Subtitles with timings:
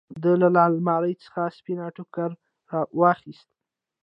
[0.21, 2.29] ده له المارۍ څخه سپين ټوکر
[2.99, 3.49] واخېست.